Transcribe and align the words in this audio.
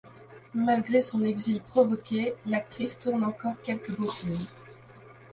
Malgré 0.55 0.99
son 0.99 1.23
exil 1.23 1.61
provoqué, 1.61 2.33
l'actrice 2.47 2.97
tourne 2.97 3.23
encore 3.23 3.61
quelques 3.61 3.95
beaux 3.95 4.09
films. 4.09 4.47